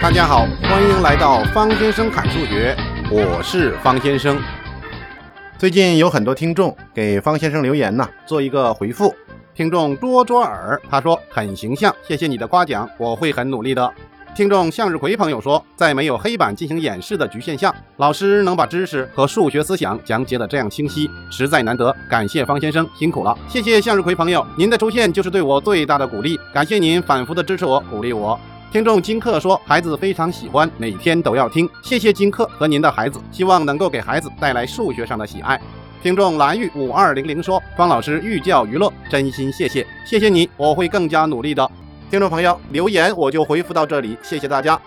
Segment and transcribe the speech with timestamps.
[0.00, 2.74] 大家好，欢迎来到方先生侃数学，
[3.10, 4.40] 我是方先生。
[5.58, 9.14] 最近有很多听众给方先生留言呢，做一个回复。
[9.54, 13.92] 听众多卓尔他说很形象，谢谢你的夸奖，我会很努力的。
[14.34, 23.36] 听众向日葵朋友说，在没有黑板进行演示的局限下，老师能把知识和数学思想讲解的这样清晰，实在难得，感谢方先生辛苦了。
[23.46, 28.40] 谢谢向日葵朋友，您的出现就是对我最大的鼓励，感谢您反复的支持我，鼓励我。
[28.72, 31.68] 听众金克说，孩子非常喜欢，每天都要听。
[31.82, 35.60] 谢谢金克和您的孩子，希望能够给孩子带来数学上的喜爱。
[36.00, 41.68] 听众蓝玉五二零零说，方老师寓教于乐，真心谢谢，谢谢你，我会更加努力的。
[42.08, 44.80] 听众朋友留言我就回复到这里，谢谢大家。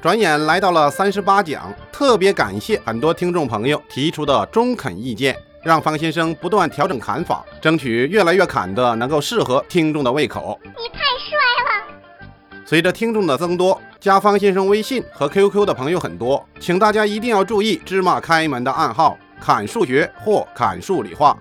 [0.00, 5.36] 转眼来到了三十八讲，特别感谢很多听众朋友提出的中肯意见。
[5.62, 10.58] 让方先生不断调整砍法，争取越来越砍的能够适合听众的胃口。
[10.64, 12.64] 你太帅了！
[12.64, 21.36] 随着听众的增多，加方先生微信和 QQ 的朋友很多，请大家一定要注意芝麻开门的暗号“砍数学”或“砍数理化”，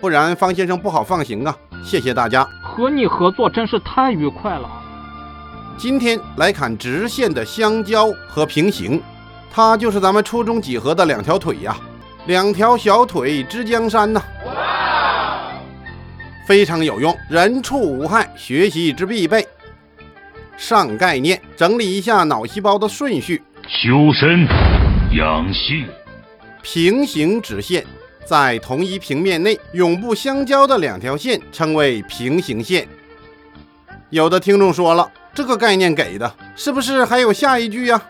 [0.00, 1.56] 不然方先生不好放行啊！
[1.82, 4.68] 谢谢大家，和你合作真是太愉快了。
[5.78, 9.00] 今天来砍直线的相交和平行，
[9.50, 11.76] 它就是咱们初中几何的两条腿呀。
[12.26, 14.20] 两条小腿之江山呐，
[16.44, 19.46] 非常有用，人畜无害，学习之必备。
[20.56, 24.44] 上概念，整理一下脑细胞的顺序：修身
[25.16, 25.86] 养性。
[26.62, 27.86] 平行直线
[28.24, 32.88] 在同一平面内永不相交的两条线称为平行线。
[34.10, 38.02] 有的听众说了，这个概念给的是不是还有下一句呀？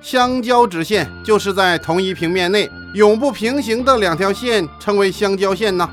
[0.00, 5.88] 相交直线就是在同一平面内永不平行的两条线称为相交线呢？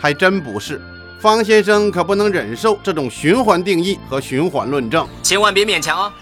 [0.00, 0.80] 还真不是，
[1.20, 6.12] 方先生可不能忍受这种循环定义和循环论证，千万别勉强哦。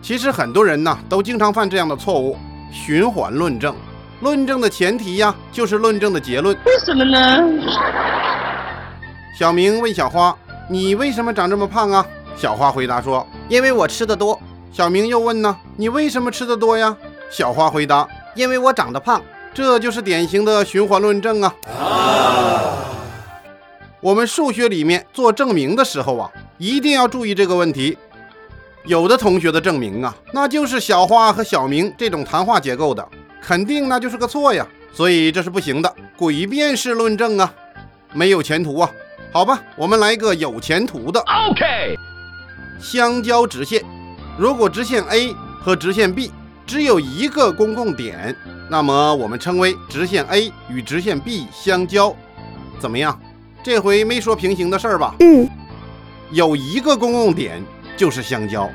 [0.00, 2.36] 其实很多人呢都经常犯这样的错误，
[2.72, 3.74] 循环论证，
[4.20, 6.56] 论证的前提呀就是论证的结论。
[6.64, 7.38] 为什么呢？
[9.38, 10.36] 小明问小花
[10.68, 12.04] ：“你为什么长这么胖啊？”
[12.36, 14.40] 小花回答说：“因为我吃的多。”
[14.72, 16.96] 小明又问呢：“你为什么吃的多呀？”
[17.30, 19.22] 小花回答：“因为我长得胖。”
[19.54, 21.52] 这就是典型的循环论证啊！
[24.00, 27.98] 我们数学里面做证明的时候啊，一定要注意这个问题。
[28.84, 33.04] 有的同学的证明啊，那就是小花和小明这种谈话结构的，
[33.42, 34.64] 肯定那就是个错呀。
[34.92, 37.52] 所以这是不行的，诡辩式论证啊，
[38.12, 38.88] 没有前途啊。
[39.32, 41.18] 好吧，我们来一个有前途的。
[41.20, 41.96] OK，
[42.80, 43.82] 相交直线。
[44.38, 46.30] 如果直线 A 和直线 B
[46.64, 48.34] 只有一个公共点，
[48.70, 52.14] 那么我们称为直线 A 与直线 B 相交。
[52.78, 53.20] 怎么样？
[53.64, 55.12] 这回没说平行的事儿吧？
[55.18, 55.48] 嗯。
[56.30, 57.60] 有一个公共点
[57.96, 58.70] 就是相交。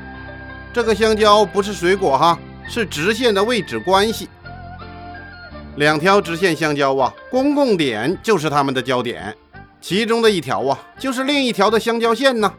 [0.72, 2.38] 这个相交不是水果哈，
[2.68, 4.28] 是直线的位置关系。
[5.76, 9.34] 两条直线相交啊，公共点就是它们的交点，
[9.80, 12.52] 其中的一条啊，就是另一条的相交线呢。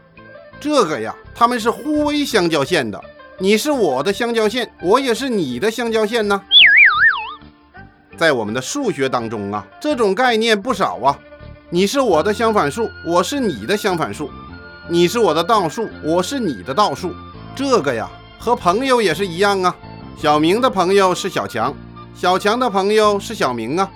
[0.58, 2.98] 这个呀，它们是互为相交线的。
[3.38, 6.40] 你是我的相交线，我也是你的相交线呢。
[8.16, 11.18] 在我们的数学当中啊，这种概念不少啊。
[11.68, 14.30] 你是我的相反数，我是你的相反数；
[14.88, 17.12] 你是我的倒数，我是你的倒数。
[17.54, 18.08] 这个呀，
[18.38, 19.76] 和朋友也是一样啊。
[20.16, 21.74] 小明的朋友是小强，
[22.14, 23.90] 小强的朋友是小明啊，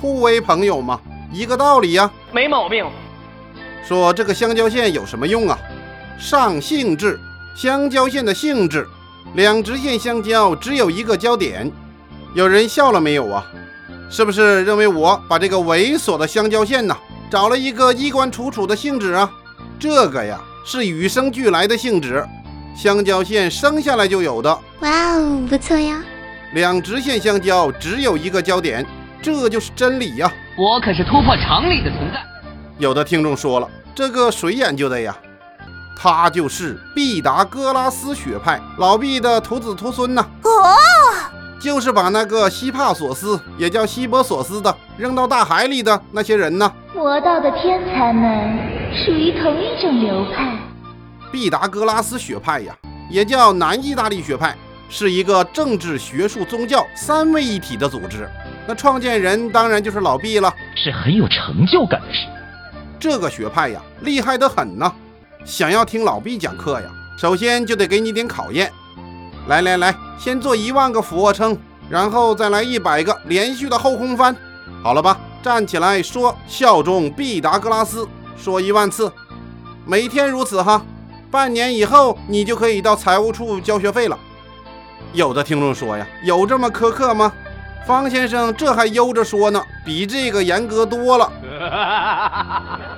[0.00, 0.98] 互为朋友嘛，
[1.30, 2.10] 一个道理呀。
[2.32, 2.86] 没毛病。
[3.86, 5.58] 说这个相交线有什么用啊？
[6.18, 7.18] 上性质，
[7.54, 8.86] 相交线的性质，
[9.34, 11.70] 两直线相交只有一个交点。
[12.34, 13.46] 有人笑了没有啊？
[14.10, 16.96] 是不是认为我把这个猥琐的相交线呢，
[17.30, 19.30] 找了一个衣冠楚楚的性质啊？
[19.78, 22.26] 这个呀是与生俱来的性质，
[22.76, 24.58] 相交线生下来就有的。
[24.80, 26.02] 哇哦，不错呀。
[26.52, 28.84] 两直线相交只有一个交点，
[29.22, 30.32] 这就是真理呀。
[30.58, 32.18] 我可是突破常理的存在。
[32.78, 35.16] 有的听众说了，这个谁研究的呀？
[36.00, 40.24] 他就是毕达哥拉斯学派老毕的徒子徒孙呐！
[40.44, 40.48] 哦，
[41.60, 46.72] 就是把那个希帕索斯，也叫希波索斯的扔到大海里的那些人呢。
[46.94, 48.56] 魔道的天才们
[49.04, 50.56] 属于同一种流派。
[51.32, 52.72] 毕达哥拉斯学派呀，
[53.10, 54.56] 也叫南意大利学派，
[54.88, 58.30] 是一个政治、学术、宗教三位一体的组织。
[58.68, 62.28] 那创建人当然就是老毕了，是很有成就感的事。
[63.00, 64.92] 这个学派呀，厉害得很呢。
[65.44, 66.86] 想要听老毕讲课呀，
[67.16, 68.72] 首先就得给你点考验。
[69.46, 71.56] 来来来，先做一万个俯卧撑，
[71.88, 74.36] 然后再来一百个连续的后空翻，
[74.82, 75.18] 好了吧？
[75.42, 78.06] 站起来说效忠毕达哥拉斯，
[78.36, 79.10] 说一万次，
[79.86, 80.82] 每天如此哈。
[81.30, 84.18] 半年以后你就可以到财务处交学费了。
[85.12, 87.32] 有的听众说呀，有这么苛刻吗？
[87.86, 91.32] 方先生这还悠着说呢，比这个严格多了。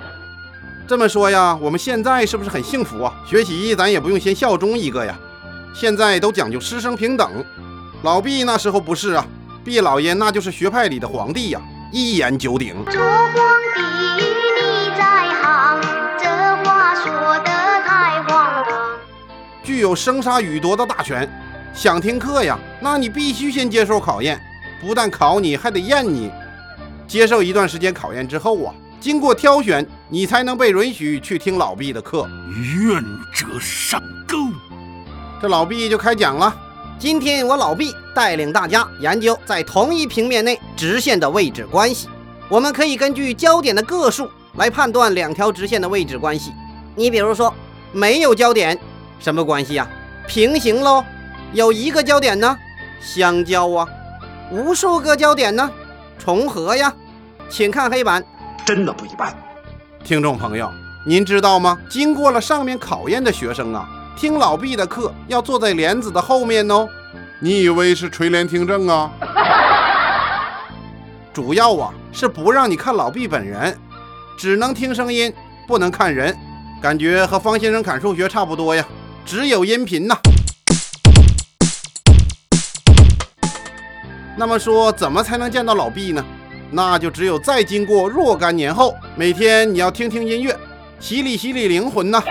[0.90, 3.14] 这么说呀，我们现在是不是很幸福啊？
[3.25, 5.16] 学习咱也不用先效忠一个呀，
[5.72, 7.31] 现在都讲究师生平等。
[8.02, 9.25] 老毕那时候不是啊，
[9.64, 11.60] 毕老爷那就是学派里的皇帝呀，
[11.92, 12.75] 一言九鼎。
[12.87, 13.37] 做皇
[13.76, 13.81] 帝
[14.20, 15.81] 你在行，
[16.19, 16.26] 这
[16.64, 17.44] 话说的
[17.87, 18.98] 太荒唐。
[19.62, 21.31] 具有生杀予夺的大权，
[21.72, 24.40] 想听课呀，那你必须先接受考验，
[24.81, 26.32] 不但考你，还得验你。
[27.06, 32.29] 接受一段时间考验之后啊，经过挑选，你才能被允许去听老毕的课。
[32.50, 33.02] 愿
[33.32, 33.99] 者上
[34.29, 34.37] 钩。
[35.41, 36.55] 这老毕就开讲了。
[36.99, 42.11] 今天我老毕带领大家研究在同一平面内直线的位置关系。
[42.50, 46.52] 我们可以根据焦点的个数来判断两条直线的位置关系。
[46.94, 47.55] 你比如说，
[47.93, 48.79] 没有焦点，
[49.19, 49.88] 什么关系呀？
[50.29, 51.02] 平行喽。
[51.55, 52.55] 有一个焦点呢，
[53.00, 53.88] 相交啊。
[54.52, 55.70] 无数个焦点呢，
[56.19, 56.94] 重合呀。
[57.49, 58.23] 请看黑板。
[58.64, 59.34] 真的不一般。
[60.04, 60.70] 听众朋友，
[61.06, 61.78] 您知道吗？
[61.88, 66.88] 经过了上面考验的学生啊，听老毕的课要坐在帘子的后面哦。
[67.38, 69.10] 你以为是垂帘听政啊？
[71.32, 73.76] 主要啊是不让你看老毕本人，
[74.36, 75.32] 只能听声音，
[75.66, 76.36] 不能看人。
[76.82, 78.84] 感觉和方先生砍数学差不多呀，
[79.24, 80.16] 只有音频呐。
[84.36, 86.24] 那么说，怎么才能见到老毕呢？
[86.70, 90.56] 那就只有再经过若干年后，每天你要听听音乐，
[91.00, 92.22] 洗礼洗礼灵魂呐。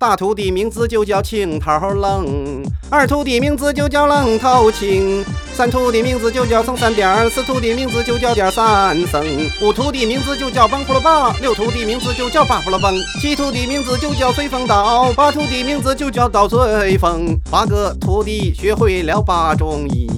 [0.00, 9.26] 大徒弟名字就叫青桃愣，二徒弟名字就叫愣头青，三徒弟名字就叫僧三点，四徒弟名字就叫点三僧，
[9.60, 17.36] 五徒弟名字就叫帮呼了吧，六徒弟名字就叫巴呼了蹦，七徒弟名字就叫随风倒，八徒弟名字就叫倒随风。
[17.50, 20.17] 八个徒弟学会了八种艺，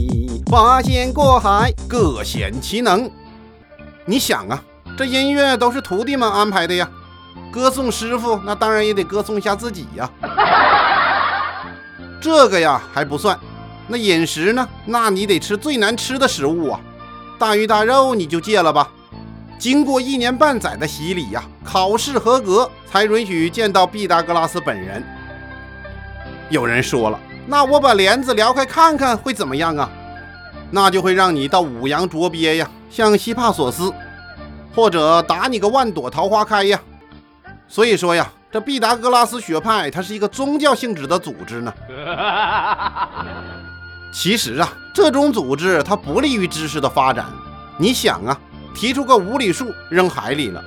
[0.51, 3.09] 八仙过海各显其能。
[4.05, 4.61] 你想啊，
[4.99, 6.91] 这音乐都是徒弟们安排的呀。
[7.53, 10.11] 歌颂师傅，那当然也得歌颂一下自己呀。
[12.21, 13.39] 这个呀还不算，
[13.87, 14.69] 那饮食呢？
[14.85, 16.81] 那你得吃最难吃的食物啊，
[17.39, 18.91] 大鱼大肉你就戒了吧。
[19.57, 25.01] 经过一年半载的洗礼呀，考试合格才允许见到毕达哥拉斯本人。
[26.49, 29.89] 有人说了，那我把帘子撩开看看会怎么样啊？
[30.71, 33.93] 那就会让你到五洋捉鳖呀，像西帕索斯，
[34.75, 36.81] 或者打你个万朵桃花开呀。
[37.69, 41.73] 所以说呀，这毕达哥拉斯学派它是一个宗教性质的组织呢。
[44.13, 47.27] 其实啊，这种组织它不利于知识的发展。
[47.77, 48.39] 你想啊，
[48.75, 50.63] 提出个无理数扔海里了，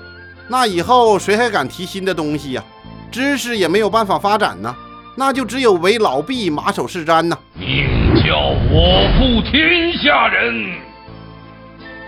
[0.48, 2.64] 那以后谁还敢提新的东西呀？
[3.12, 4.76] 知识也没有办法发展呢，
[5.16, 7.38] 那就只有为老毕马首是瞻呢。
[7.54, 7.93] 名
[8.34, 10.76] 叫我负天下人。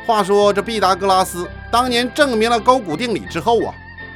[0.08, 3.72] 话说这毕达哥拉斯当年证明了勾股定理之后啊。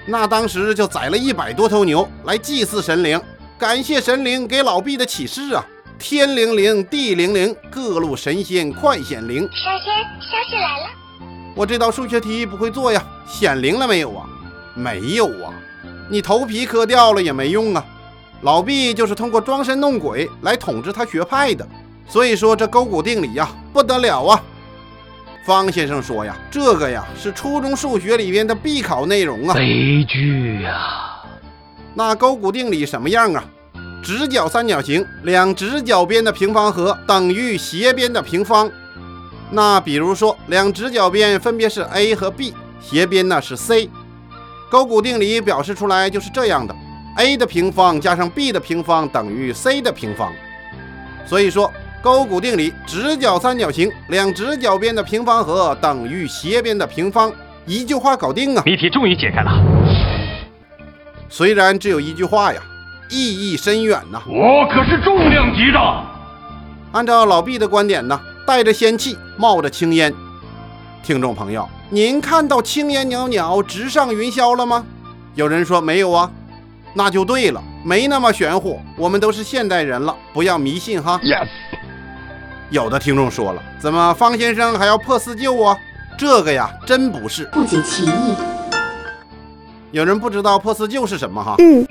[0.07, 3.21] 那当时就宰了一百多头牛来祭祀神灵，
[3.59, 5.63] 感谢神灵给老毕的启示啊！
[5.99, 9.41] 天灵灵，地灵灵，各路神仙快显灵。
[9.41, 10.85] 神仙，消息来了。
[11.53, 14.25] 我这道数学题不会做呀，显灵了没有啊？
[14.73, 15.53] 没有啊！
[16.09, 17.85] 你头皮磕掉了也没用啊！
[18.41, 21.67] 老毕就是通过装神弄鬼来统治他学派的，
[22.09, 24.43] 所以说这勾股定理呀不得了啊！
[25.45, 29.53] 方先生说呀，这个呀是初中数学里边的必考内容啊。
[29.53, 31.21] 悲剧呀！
[31.93, 33.43] 那勾股定理什么样啊？
[34.03, 38.69] 直角三角形两直角边的平方和等于斜边的平方。
[39.51, 43.87] 那比如说两直角边分别是 a 和 b，斜边呢是 c。
[44.69, 46.75] 勾股定理表示出来就是这样的
[47.17, 50.31] ：a 的平方加上 b 的平方等于 c 的平方。
[51.25, 51.71] 所以说。
[52.01, 57.31] 勾股定理：直角三角形两直角边的平方和等于斜边的平方。
[57.65, 58.63] 一句话搞定啊！
[58.65, 59.51] 谜题终于解开了。
[61.29, 62.61] 虽然只有一句话呀，
[63.09, 64.21] 意义深远呐。
[64.27, 65.79] 我可是重量级的。
[66.93, 70.13] 按照老毕的观点呢，带着仙气，冒着青烟。
[71.03, 74.85] 听众朋友，您看到青烟袅袅直上云霄了吗？
[75.35, 76.31] 有人说没有啊，
[76.93, 78.79] 那就对了，没那么玄乎。
[78.97, 81.19] 我们都是现代人了，不要迷信哈。
[81.23, 81.47] Yes。
[82.69, 85.75] 有的听众说了，怎么方先生还要破四旧啊？
[86.17, 88.35] 这个呀，真不是，不解其意。
[89.91, 91.55] 有人不知道破四旧是什么哈？
[91.57, 91.87] 嗯，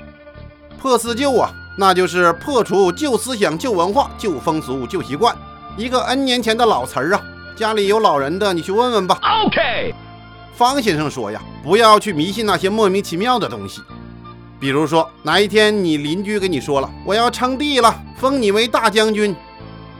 [0.79, 5.35] 破四旧啊，那就是破除旧思想、旧文化、旧风俗、旧习惯，
[5.75, 7.21] 一个 N 年前的老词儿啊。
[7.57, 9.19] 家里有老人的，你去问问吧。
[9.45, 9.93] OK。
[10.55, 13.81] 方先生说呀，不要去迷信那些莫名其妙的东西。
[14.61, 19.35] 比如说哪一天你邻居跟你说了我要称帝了，封你为大将军，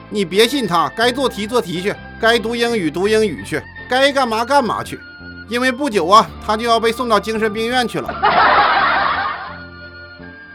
[0.09, 4.99] 你别信他，该做题做题去，该读英语读英语去，该干嘛干嘛去，
[5.47, 8.09] 因为不久啊，他就要被送到精神病院去了。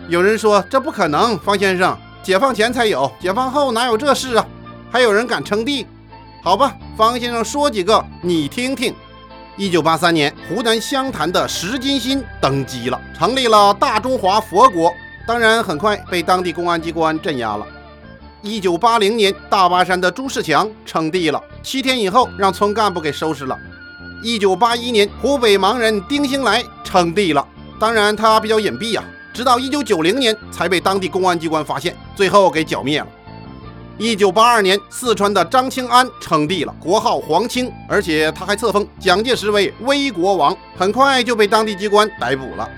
[0.09, 4.47] 有人说这不可能，方先生，解放前才有，解放后哪有这事啊？
[4.91, 5.87] 还有人敢称帝？
[6.43, 8.95] 好吧，方先生说几个你听听。
[9.57, 14.93] 一九八三年，湖南湘潭的石金新登基了，成立了大中华佛国。
[15.29, 17.65] 当然，很快被当地公安机关镇压了。
[18.45, 23.59] 一九八零年，大巴山的朱世强称帝了，七天以后让村干部给收拾了。
[24.23, 27.43] 一九八一年，湖北盲人丁兴来称帝了，
[27.81, 33.07] 当然他比较隐蔽呀，直到一九九零年才被当地公安机关发现，最后给剿灭了。
[33.97, 42.69] 一九八二年，四川的张清安称帝了，国号皇清，而且他还册封蒋介石为威国王，很快就被当地机关逮捕了。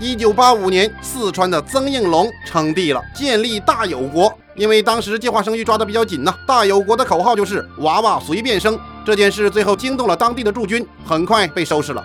[0.00, 4.32] 一九八五年，四川的曾应龙称帝了，建立大有国。
[4.54, 8.78] 因为当时计划生育抓得比较紧呐，大有国的口号就是娃娃随便生。
[9.04, 12.04] 这件事最后惊动了当地的驻军，很快被收拾了。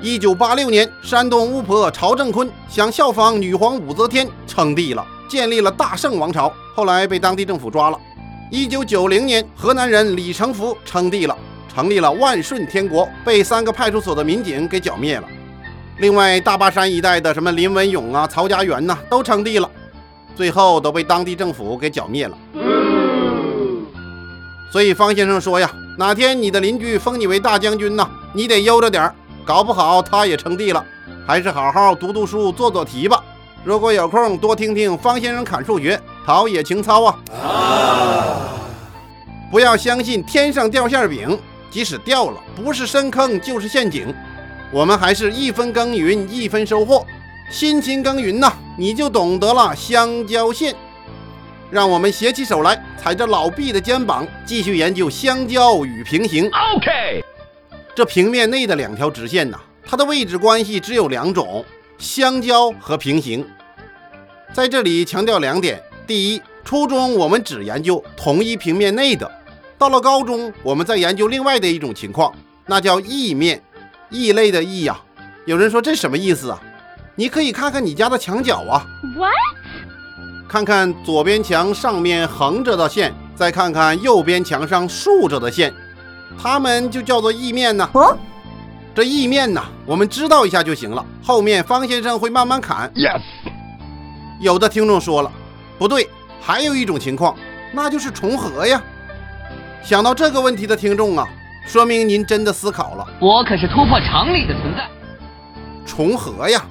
[0.00, 5.06] 一九八六年，山东巫婆曹正坤想效仿女皇武则天称帝了。
[5.28, 7.98] 建立了大圣王朝，后来被当地政府抓了。
[8.50, 11.34] 一九九零年，河南人李成福称帝了，
[11.74, 15.24] 成立了万顺天国，被三个派出所的民警给剿灭了。
[15.98, 19.70] 另外，大巴山一带的什么林文勇啊、曹家园呐，都称帝了，
[20.34, 22.36] 最后都被当地政府给剿灭了。
[24.70, 30.84] 所以方先生说呀，哪天你的邻居封你为大将军呐，你得悠着点儿，搞不好他也称帝了。
[31.26, 33.22] 还是好好读读书、做做题吧。
[33.64, 37.18] 如果有空，多听听方先生侃数学，陶冶情操啊！
[39.52, 41.38] 不要相信天上掉馅饼，
[41.70, 44.12] 即使掉了，不是深坑就是陷阱。
[44.72, 47.06] 我们还是一分耕耘一分收获，
[47.50, 50.74] 辛勤耕耘呐，你就懂得了相交线。
[51.70, 56.50] 让我们携起手来，踩着老毕的肩膀，继续研究相交与平行。
[56.74, 57.24] OK，
[57.94, 61.64] 这平面内的两条直线呐，它的位置关系只有两种。
[61.98, 63.46] 相交和平行，
[64.52, 69.24] 在这里强调两点：第一，初中我们只研究同一平面内的；
[69.78, 72.34] 到了高中，我们再研究另外的一种情况，
[72.66, 73.62] 那叫异面、
[74.10, 75.00] 异类的异呀。
[75.46, 76.60] 有人说这什么意思啊？
[77.14, 79.32] 你可以看看你家的墙角啊，What？
[80.48, 85.72] 看看左边墙上面横着的线，再看看右边墙上竖着的线，
[86.42, 87.88] 它们就叫做意面呢。
[87.92, 88.16] 哦。
[88.94, 91.02] 这意面呢，我们知道一下就行了。
[91.22, 92.90] 后面方先生会慢慢砍。
[92.94, 93.22] Yes。
[94.38, 95.32] 有的听众说了，
[95.78, 96.08] 不对，
[96.40, 97.34] 还有一种情况，
[97.72, 98.82] 那就是重合呀。
[99.82, 101.26] 想到这个问题的听众啊，
[101.66, 103.06] 说明您真的思考了。
[103.18, 104.86] 我可是突破常理的存在。
[105.86, 106.62] 重合呀，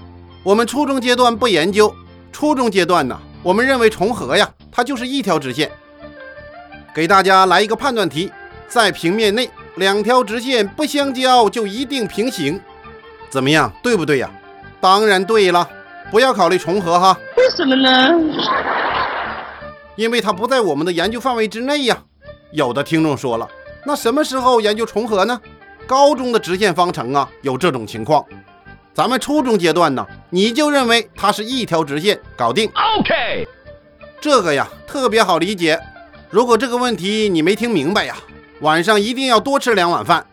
[0.44, 1.94] 我们初中阶段不研究。
[2.32, 5.70] 初中阶段呢，我们认为重合呀，它就是一条直线。
[6.96, 8.32] 给大家来一个判断题，
[8.68, 9.50] 在平面内。
[9.76, 12.60] 两条直线不相交就一定平行，
[13.30, 13.72] 怎么样？
[13.82, 14.30] 对不对呀？
[14.82, 15.68] 当然对了，
[16.12, 17.18] 不要考虑重合哈。
[17.38, 18.14] 为什么呢？
[19.96, 21.98] 因为它不在我们的研究范围之内呀。
[22.52, 23.48] 有的听众说了，
[23.86, 25.40] 那什么时候研究重合呢？
[25.88, 28.26] 高中的直线方程啊，有这种情况。
[28.94, 32.70] 咱们初中阶段呢，你就认为它是一条直线，搞定。
[33.00, 33.48] OK，
[34.20, 35.80] 这个呀特别好理解。
[36.30, 38.16] 如果这个问题你没听明白呀？
[38.60, 40.26] 晚上一定要多吃两碗饭，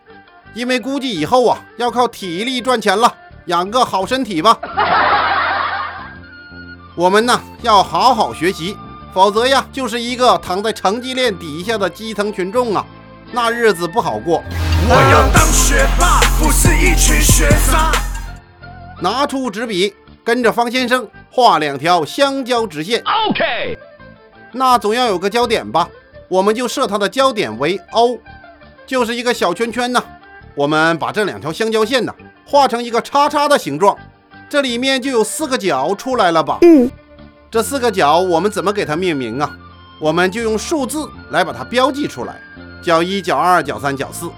[0.55, 3.11] 因为估计以后啊要靠体力赚钱了，
[3.47, 4.59] 养个好身体吧。
[6.97, 8.77] 我们呢要好好学习，
[9.15, 12.85] 否则呀就是一个躺在成绩链底下的基层群众啊，
[13.31, 14.43] 那日子不好过。
[14.91, 17.93] 我要当学霸，不是一群学渣。
[19.01, 23.01] 拿出纸笔，跟着方先生画两条相交直线。
[23.01, 23.79] OK，
[24.53, 25.89] 那总要有个交点吧。
[26.29, 28.19] 我们就设它的交点为 O，
[28.87, 30.03] 就是一个小圈圈呢。
[30.55, 32.13] 我们把这两条相交线呢
[32.45, 33.97] 画成一个叉叉的形状，
[34.49, 36.59] 这里面就有四个角出来了吧？
[36.63, 36.91] 嗯，
[37.51, 39.57] 这四个角我们怎么给它命名啊？
[40.01, 42.41] 我们就用数字来把它标记出来，
[42.83, 44.29] 角一、角二、角三、角四。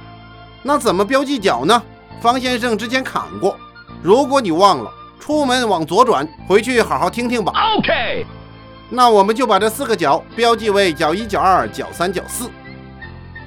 [0.62, 1.82] 那怎么标记角呢？
[2.20, 3.56] 方先生之前砍过，
[4.02, 7.52] 如果你忘了，出门往左转，回去好好听听吧。
[7.76, 8.26] OK。
[8.88, 12.50] 那我们就把这四个角标记为角一、角二、角三、角四。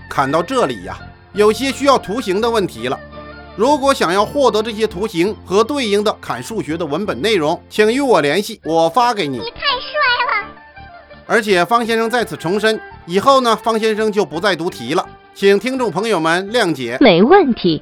[0.09, 0.97] 看到这里呀，
[1.33, 2.99] 有些需要图形的问题了。
[3.55, 9.37] 如果想要获得这些图形和对应的砍数学的文本内容，请与我联系，我发给你。
[9.37, 10.47] 你太帅了！
[11.25, 15.05] 而且方先生在此重申，以后呢，方先生就不再读题了，
[15.35, 16.97] 请听众朋友们谅解。
[17.01, 17.81] 没问题。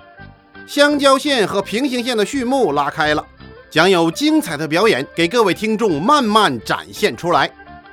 [0.67, 3.25] 相交线和平行线的序幕拉开了。
[3.69, 7.49] 将有精彩的表演给各位听众慢慢展现出来。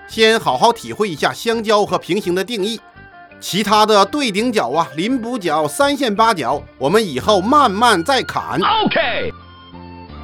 [0.09, 2.81] 先好好体会一下相交和平行的定义，
[3.39, 8.59] 其他的对顶角啊、邻补角、三线八角，我们以后慢慢再砍。
[8.59, 9.33] OK，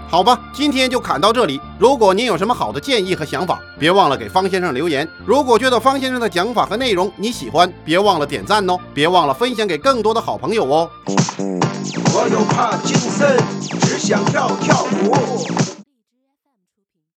[0.09, 1.61] 好吧，今天就砍到这里。
[1.79, 5.09] 如果您有什么好的建议和想法，别忘了给方先生留言。
[5.25, 10.89] 如果觉得方先生的讲法和内容你喜欢，别忘了点赞哦，别忘了分享给更多的好朋友哦。
[11.39, 13.37] 我有帕金森，
[13.81, 15.74] 只想跳跳舞。